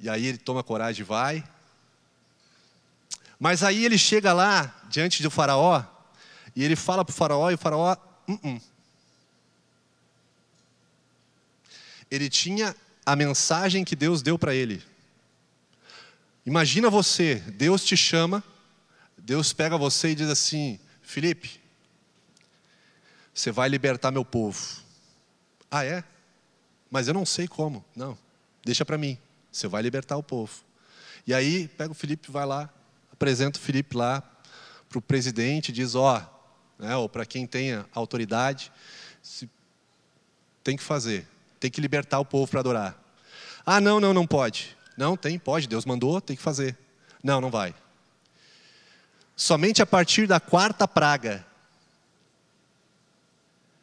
[0.00, 1.44] E aí ele toma coragem e vai.
[3.38, 5.84] Mas aí ele chega lá, diante do Faraó,
[6.56, 7.96] e ele fala para o Faraó, e o Faraó.
[8.26, 8.62] Uh -uh.
[12.10, 14.82] Ele tinha a mensagem que Deus deu para ele.
[16.46, 18.42] Imagina você, Deus te chama,
[19.16, 21.60] Deus pega você e diz assim: Felipe,
[23.32, 24.82] você vai libertar meu povo.
[25.70, 26.04] Ah, é?
[26.90, 27.84] Mas eu não sei como.
[27.96, 28.16] Não,
[28.64, 29.18] deixa para mim.
[29.50, 30.52] Você vai libertar o povo.
[31.26, 32.68] E aí, pega o Felipe, vai lá,
[33.12, 34.22] apresenta o Felipe lá
[34.88, 38.70] para o presidente, diz: Ó, oh, né, ou para quem tenha autoridade,
[40.62, 41.26] tem que fazer,
[41.64, 43.02] tem que libertar o povo para adorar.
[43.64, 44.76] Ah, não, não, não pode.
[44.98, 46.76] Não, tem, pode, Deus mandou, tem que fazer.
[47.22, 47.74] Não, não vai.
[49.34, 51.42] Somente a partir da quarta praga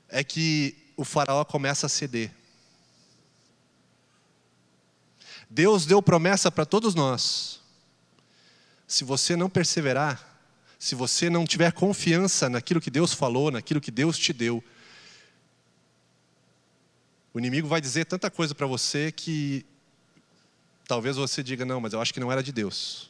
[0.07, 2.31] é que o faraó começa a ceder.
[5.49, 7.61] Deus deu promessa para todos nós.
[8.87, 10.39] Se você não perseverar,
[10.77, 14.63] se você não tiver confiança naquilo que Deus falou, naquilo que Deus te deu,
[17.33, 19.65] o inimigo vai dizer tanta coisa para você que
[20.87, 23.09] talvez você diga: não, mas eu acho que não era de Deus.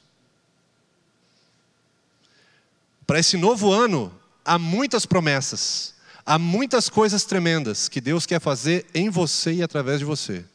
[3.07, 4.13] Para esse novo ano,
[4.45, 9.99] há muitas promessas, há muitas coisas tremendas que Deus quer fazer em você e através
[9.99, 10.45] de você.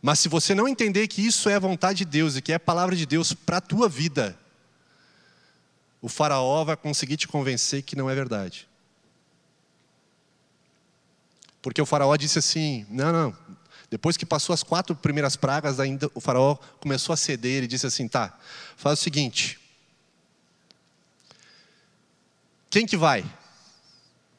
[0.00, 2.56] Mas se você não entender que isso é a vontade de Deus e que é
[2.56, 4.38] a palavra de Deus para a tua vida,
[6.00, 8.68] o faraó vai conseguir te convencer que não é verdade.
[11.64, 13.36] Porque o faraó disse assim: não, não,
[13.88, 17.86] depois que passou as quatro primeiras pragas, ainda o faraó começou a ceder e disse
[17.86, 18.38] assim: tá,
[18.76, 19.58] faz o seguinte.
[22.68, 23.24] Quem que vai?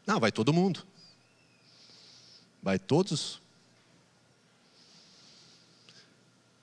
[0.05, 0.85] Não, vai todo mundo.
[2.61, 3.41] Vai todos?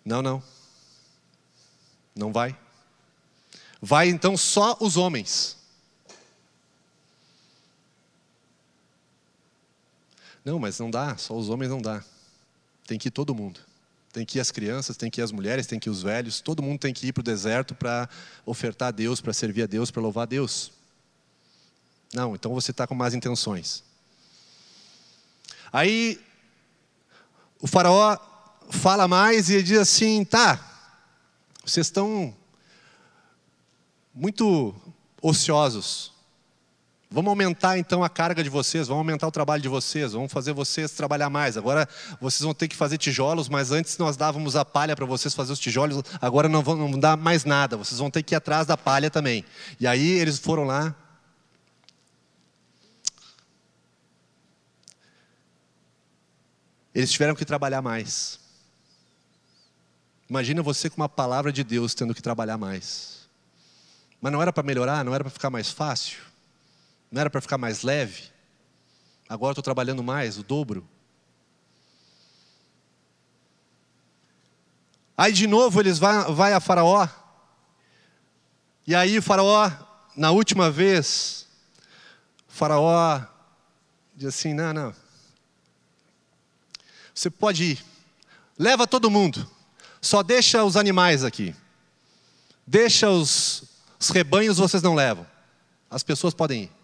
[0.05, 0.40] Não, não.
[2.14, 2.57] Não vai.
[3.81, 5.57] Vai então só os homens.
[10.44, 12.02] Não, mas não dá, só os homens não dá.
[12.87, 13.61] Tem que ir todo mundo.
[14.12, 16.40] Tem que ir as crianças, tem que ir as mulheres, tem que ir os velhos,
[16.40, 18.09] todo mundo tem que ir para o deserto para
[18.44, 20.72] ofertar a Deus, para servir a Deus, para louvar a Deus.
[22.12, 23.83] Não, então você está com más intenções.
[25.72, 26.20] Aí
[27.59, 28.18] o faraó
[28.70, 30.61] fala mais e ele diz assim: tá,
[31.64, 32.37] vocês estão
[34.14, 34.74] muito
[35.22, 36.12] ociosos.
[37.12, 40.55] Vamos aumentar então a carga de vocês, vamos aumentar o trabalho de vocês, vamos fazer
[40.55, 41.59] vocês trabalhar mais.
[41.59, 41.87] Agora
[42.18, 45.53] vocês vão ter que fazer tijolos, mas antes nós dávamos a palha para vocês fazer
[45.53, 48.66] os tijolos, agora não vão não dar mais nada, vocês vão ter que ir atrás
[48.66, 49.44] da palha também.
[49.79, 50.94] E aí eles foram lá.
[56.94, 58.40] Eles tiveram que trabalhar mais.
[60.31, 63.29] Imagina você com uma palavra de Deus tendo que trabalhar mais.
[64.18, 66.31] Mas não era para melhorar, não era para ficar mais fácil.
[67.12, 68.33] Não era para ficar mais leve?
[69.29, 70.88] Agora estou trabalhando mais, o dobro.
[75.14, 77.07] Aí de novo eles vai, vai a Faraó.
[78.87, 79.70] E aí o Faraó,
[80.16, 81.46] na última vez,
[82.48, 83.20] Faraó
[84.14, 84.94] diz assim: não, não.
[87.14, 87.85] Você pode ir.
[88.59, 89.48] Leva todo mundo.
[90.01, 91.55] Só deixa os animais aqui.
[92.66, 93.64] Deixa os,
[94.01, 95.27] os rebanhos vocês não levam.
[95.90, 96.81] As pessoas podem ir.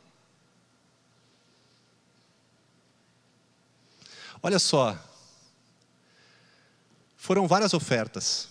[4.43, 4.97] Olha só,
[7.17, 8.49] foram várias ofertas.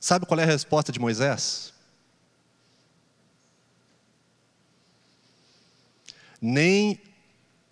[0.00, 1.72] Sabe qual é a resposta de Moisés?
[6.40, 7.00] Nem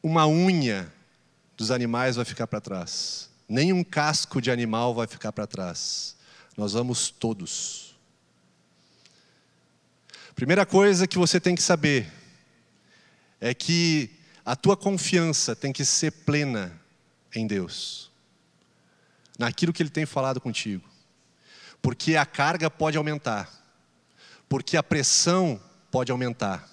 [0.03, 0.93] uma unha
[1.57, 6.17] dos animais vai ficar para trás, nem um casco de animal vai ficar para trás.
[6.57, 7.95] Nós vamos todos.
[10.35, 12.11] Primeira coisa que você tem que saber
[13.41, 16.81] é que a tua confiança tem que ser plena
[17.35, 18.11] em Deus,
[19.39, 20.89] naquilo que Ele tem falado contigo,
[21.81, 23.51] porque a carga pode aumentar,
[24.49, 26.69] porque a pressão pode aumentar.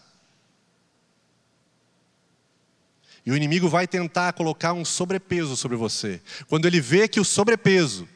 [3.25, 6.21] E o inimigo vai tentar colocar um sobrepeso sobre você.
[6.47, 8.07] Quando ele vê que o sobrepeso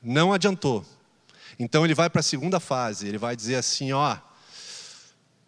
[0.00, 0.86] não adiantou,
[1.58, 3.08] então ele vai para a segunda fase.
[3.08, 4.16] Ele vai dizer assim: ó,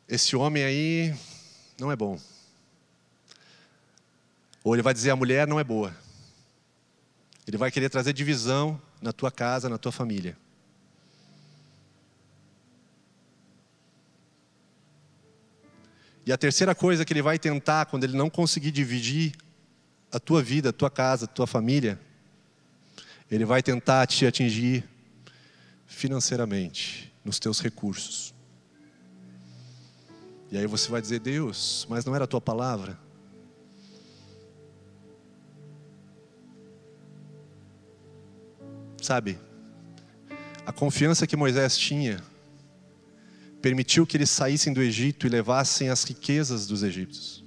[0.09, 1.15] esse homem aí
[1.79, 2.19] não é bom.
[4.65, 5.95] Ou ele vai dizer a mulher não é boa.
[7.47, 10.37] Ele vai querer trazer divisão na tua casa, na tua família.
[16.27, 19.33] E a terceira coisa que ele vai tentar quando ele não conseguir dividir
[20.13, 21.99] a tua vida, a tua casa, a tua família,
[23.31, 24.85] ele vai tentar te atingir
[25.87, 28.35] financeiramente, nos teus recursos.
[30.51, 32.99] E aí você vai dizer: Deus, mas não era a tua palavra?
[39.01, 39.39] Sabe,
[40.67, 42.23] a confiança que Moisés tinha
[43.63, 47.45] permitiu que eles saíssem do Egito e levassem as riquezas dos egípcios.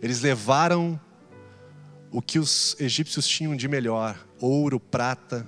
[0.00, 1.00] Eles levaram
[2.10, 5.46] o que os egípcios tinham de melhor: ouro, prata.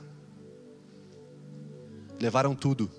[2.21, 2.91] Levaram tudo.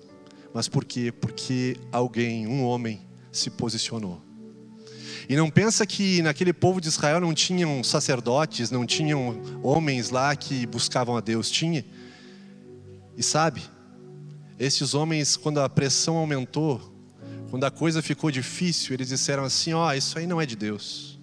[0.54, 1.12] Mas por quê?
[1.12, 4.20] Porque alguém, um homem, se posicionou.
[5.32, 10.36] E não pensa que naquele povo de Israel não tinham sacerdotes, não tinham homens lá
[10.36, 11.50] que buscavam a Deus.
[11.50, 11.82] Tinha.
[13.16, 13.62] E sabe,
[14.58, 16.94] esses homens, quando a pressão aumentou,
[17.48, 20.54] quando a coisa ficou difícil, eles disseram assim: Ó, oh, isso aí não é de
[20.54, 21.18] Deus.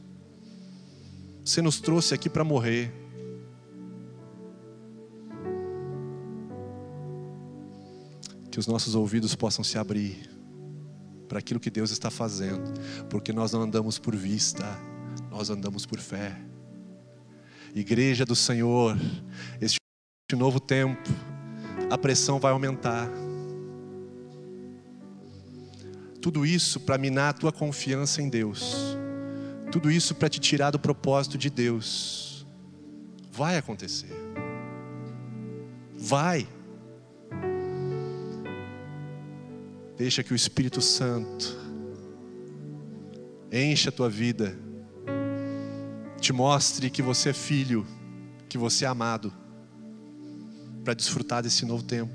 [1.46, 2.92] Você nos trouxe aqui para morrer.
[8.50, 10.39] Que os nossos ouvidos possam se abrir
[11.30, 12.74] para aquilo que Deus está fazendo,
[13.10, 14.66] porque nós não andamos por vista,
[15.30, 16.36] nós andamos por fé.
[17.74, 18.98] Igreja do Senhor,
[19.62, 19.80] este
[20.36, 21.08] novo tempo,
[21.90, 23.08] a pressão vai aumentar.
[26.20, 28.98] Tudo isso para minar a tua confiança em Deus.
[29.72, 32.46] Tudo isso para te tirar do propósito de Deus.
[33.32, 34.12] Vai acontecer.
[35.96, 36.48] Vai.
[40.00, 41.60] Deixa que o Espírito Santo
[43.52, 44.58] encha a tua vida.
[46.22, 47.86] Te mostre que você é filho,
[48.48, 49.34] que você é amado,
[50.86, 52.14] para desfrutar desse novo tempo.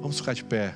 [0.00, 0.74] Vamos ficar de pé.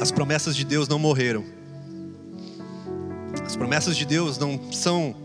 [0.00, 1.44] As promessas de Deus não morreram.
[3.56, 5.16] As promessas de Deus não são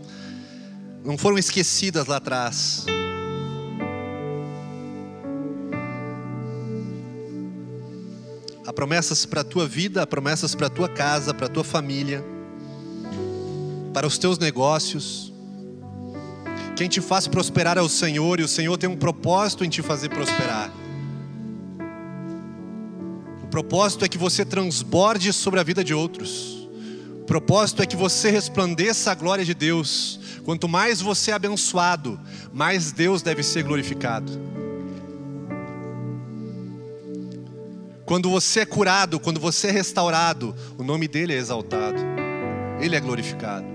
[1.04, 2.86] não foram esquecidas lá atrás.
[8.66, 11.62] Há promessas para a tua vida, há promessas para a tua casa, para a tua
[11.62, 12.24] família,
[13.92, 15.30] para os teus negócios.
[16.74, 19.82] Quem te faz prosperar é o Senhor e o Senhor tem um propósito em te
[19.82, 20.72] fazer prosperar
[23.50, 26.61] propósito é que você transborde sobre a vida de outros.
[27.22, 30.18] O propósito é que você resplandeça a glória de Deus.
[30.44, 32.20] Quanto mais você é abençoado,
[32.52, 34.32] mais Deus deve ser glorificado.
[38.04, 41.98] Quando você é curado, quando você é restaurado, o nome dele é exaltado,
[42.80, 43.66] ele é glorificado.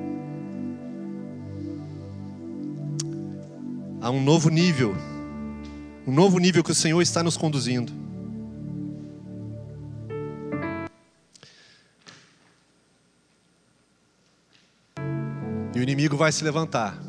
[4.02, 4.94] Há um novo nível,
[6.06, 8.07] um novo nível que o Senhor está nos conduzindo.
[15.88, 17.02] Inimigo vai se levantar.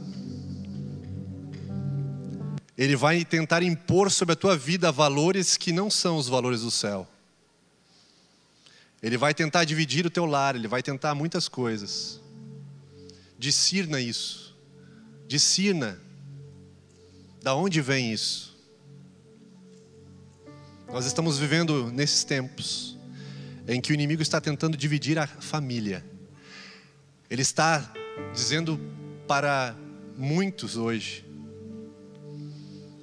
[2.76, 6.70] Ele vai tentar impor sobre a tua vida valores que não são os valores do
[6.70, 7.08] céu.
[9.02, 12.20] Ele vai tentar dividir o teu lar, ele vai tentar muitas coisas.
[13.36, 14.56] Discirna isso.
[15.26, 16.00] Discirna.
[17.42, 18.56] Da onde vem isso?
[20.86, 22.96] Nós estamos vivendo nesses tempos
[23.66, 26.04] em que o inimigo está tentando dividir a família.
[27.28, 27.92] Ele está
[28.32, 28.78] dizendo
[29.26, 29.76] para
[30.16, 31.24] muitos hoje: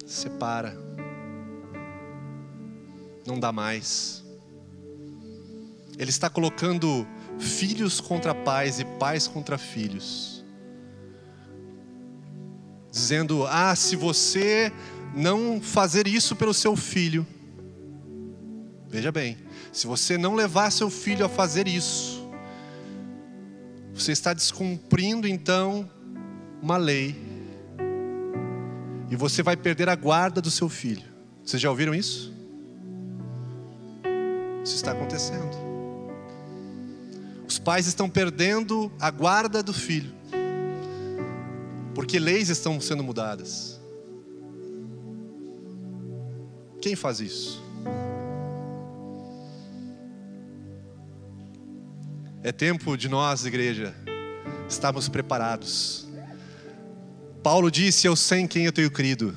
[0.04, 0.76] separa,
[3.26, 4.24] não dá mais.
[5.98, 7.06] Ele está colocando
[7.38, 10.44] filhos contra pais e pais contra filhos,
[12.90, 14.72] dizendo: ah, se você
[15.14, 17.26] não fazer isso pelo seu filho,
[18.88, 19.38] veja bem,
[19.72, 22.15] se você não levar seu filho a fazer isso,
[23.96, 25.88] você está descumprindo então
[26.60, 27.16] uma lei.
[29.10, 31.04] E você vai perder a guarda do seu filho.
[31.42, 32.32] Vocês já ouviram isso?
[34.62, 35.56] Isso está acontecendo.
[37.48, 40.12] Os pais estão perdendo a guarda do filho.
[41.94, 43.80] Porque leis estão sendo mudadas.
[46.82, 47.64] Quem faz isso?
[52.46, 53.92] É tempo de nós, igreja,
[54.68, 56.06] estarmos preparados.
[57.42, 59.36] Paulo disse: Eu sei em quem eu tenho crido.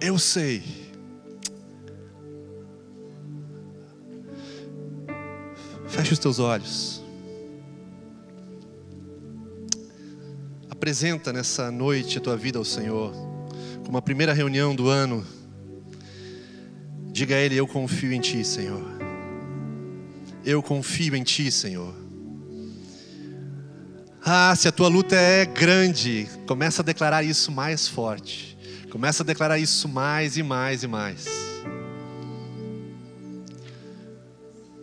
[0.00, 0.62] Eu sei.
[5.88, 7.02] Feche os teus olhos.
[10.70, 13.12] Apresenta nessa noite a tua vida ao Senhor,
[13.84, 15.26] como a primeira reunião do ano.
[17.10, 18.97] Diga a Ele: Eu confio em Ti, Senhor.
[20.48, 21.94] Eu confio em Ti, Senhor.
[24.24, 28.56] Ah, se a tua luta é grande, começa a declarar isso mais forte.
[28.90, 31.26] Começa a declarar isso mais e mais e mais.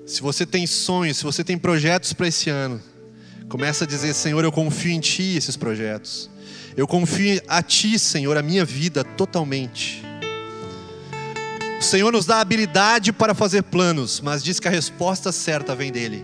[0.05, 2.79] Se você tem sonhos, se você tem projetos para esse ano,
[3.49, 6.29] começa a dizer: Senhor, eu confio em Ti esses projetos.
[6.77, 10.04] Eu confio a Ti, Senhor, a minha vida totalmente.
[11.79, 15.91] O Senhor nos dá habilidade para fazer planos, mas diz que a resposta certa vem
[15.91, 16.23] dEle.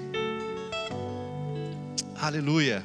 [2.15, 2.83] Aleluia.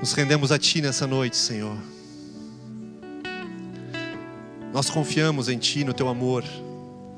[0.00, 1.76] Nos rendemos a Ti nessa noite, Senhor.
[4.72, 6.44] Nós confiamos em Ti, no Teu amor,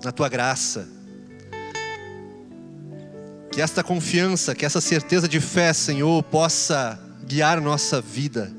[0.02, 0.86] na Tua graça.
[3.50, 8.52] Que esta confiança, que essa certeza de fé, Senhor, possa guiar nossa vida,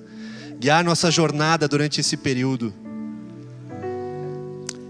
[0.65, 2.73] guiar nossa jornada durante esse período.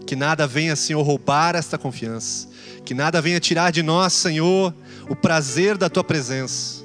[0.08, 2.48] Que nada venha, Senhor, roubar esta confiança.
[2.86, 4.74] Que nada venha tirar de nós, Senhor,
[5.10, 6.82] o prazer da Tua presença.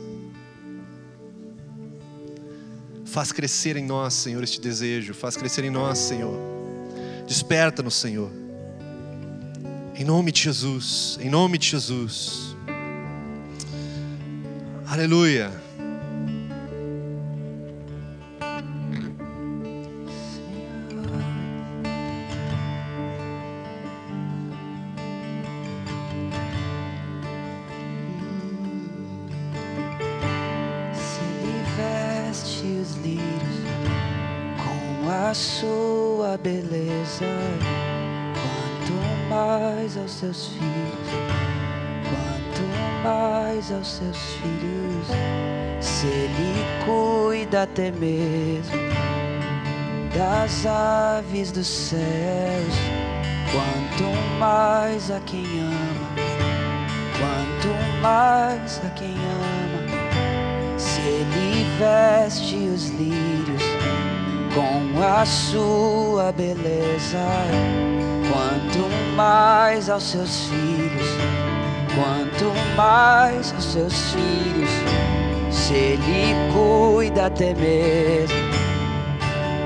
[3.04, 5.14] Faz crescer em nós, Senhor, este desejo.
[5.14, 6.36] Faz crescer em nós, Senhor.
[7.28, 8.32] Desperta-nos, Senhor.
[9.94, 11.16] Em nome de Jesus.
[11.22, 12.56] Em nome de Jesus.
[14.84, 15.69] Aleluia.
[47.70, 48.76] Até mesmo
[50.12, 52.74] das aves dos céus,
[53.52, 54.10] quanto
[54.40, 56.10] mais a quem ama,
[57.16, 60.78] quanto mais a quem ama.
[60.78, 63.62] Se ele veste os lírios
[64.52, 67.24] com a sua beleza,
[68.32, 71.08] quanto mais aos seus filhos,
[71.94, 74.70] quanto mais aos seus filhos,
[75.74, 78.50] ele cuida até mesmo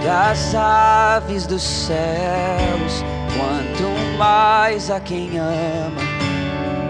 [0.05, 3.03] das aves dos céus,
[3.35, 6.03] quanto mais a quem ama,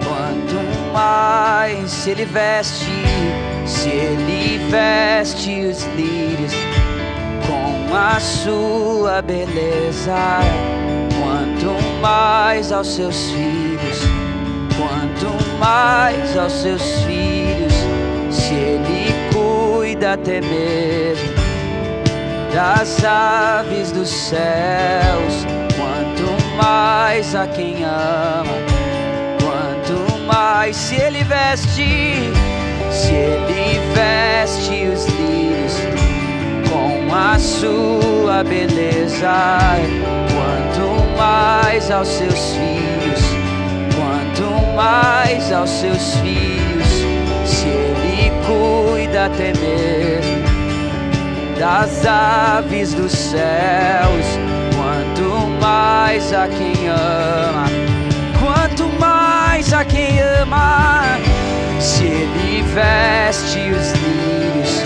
[0.04, 2.90] quanto mais se ele veste,
[3.66, 6.52] se ele veste os lírios
[7.46, 10.40] com a sua beleza,
[11.22, 14.00] quanto mais aos seus filhos,
[14.76, 17.72] quanto mais aos seus filhos,
[18.28, 18.83] se ele
[20.02, 21.34] até mesmo
[22.54, 25.44] das aves dos céus,
[25.76, 28.54] quanto mais a quem ama,
[29.42, 32.30] quanto mais se ele veste,
[32.90, 35.74] se ele veste os lírios
[36.70, 39.68] com a sua beleza,
[40.32, 43.20] quanto mais aos seus filhos,
[43.96, 46.53] quanto mais aos seus filhos,
[48.46, 50.44] cuida mesmo
[51.58, 54.26] das aves dos céus,
[54.74, 57.66] quanto mais a quem ama,
[58.40, 61.02] quanto mais a quem ama,
[61.80, 64.82] se ele veste os lírios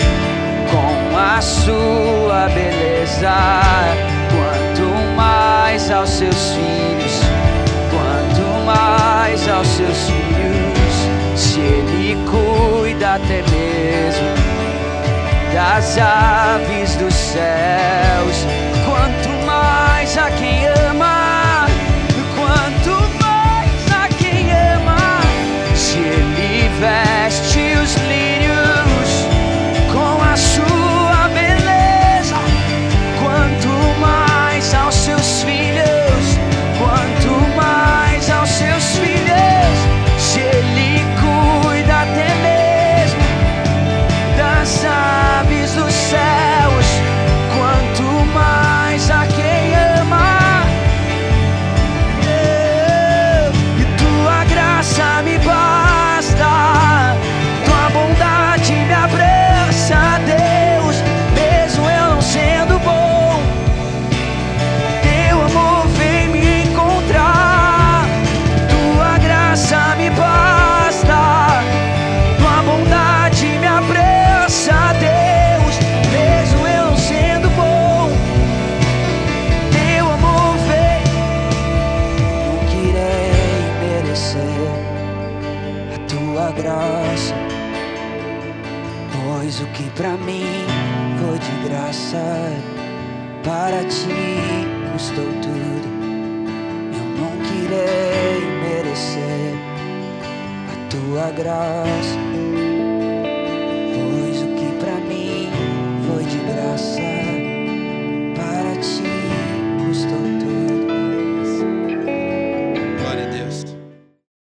[0.71, 3.33] com a sua beleza,
[4.29, 7.21] quanto mais aos seus filhos,
[7.89, 10.68] quanto mais aos seus filhos,
[12.29, 14.29] cuida até mesmo
[15.53, 18.45] das aves dos céus.
[18.85, 21.65] Quanto mais a quem ama,
[22.35, 25.21] quanto mais a quem ama,
[25.75, 27.18] se ele veste